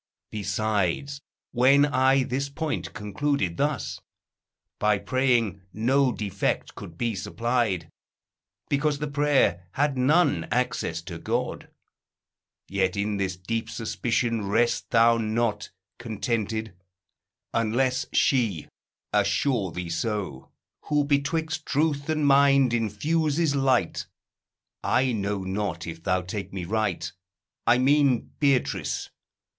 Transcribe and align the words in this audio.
Besides, 0.31 1.21
when 1.51 1.85
I 1.85 2.23
this 2.23 2.49
point 2.49 2.91
concluded 2.95 3.57
thus, 3.57 3.99
By 4.79 4.97
praying 4.97 5.61
no 5.73 6.11
defect 6.11 6.73
could 6.73 6.97
be 6.97 7.13
supplied: 7.13 7.87
Because 8.67 8.97
the 8.97 9.05
prayer 9.07 9.67
had 9.73 9.99
none 9.99 10.45
access 10.45 11.03
to 11.03 11.19
God. 11.19 11.69
Yet 12.67 12.97
in 12.97 13.17
this 13.17 13.37
deep 13.37 13.69
suspicion 13.69 14.47
rest 14.47 14.89
thou 14.89 15.17
not 15.19 15.69
Contented, 15.99 16.73
unless 17.53 18.07
she 18.11 18.69
assure 19.13 19.71
thee 19.71 19.91
so, 19.91 20.49
Who 20.85 21.03
betwixt 21.03 21.67
truth 21.67 22.09
and 22.09 22.25
mind 22.25 22.73
infuses 22.73 23.53
light: 23.55 24.07
I 24.83 25.11
know 25.11 25.43
not 25.43 25.85
if 25.85 26.01
thou 26.01 26.23
take 26.23 26.51
me 26.51 26.65
right; 26.65 27.11
I 27.67 27.77
mean 27.77 28.31
Beatrice. 28.39 29.11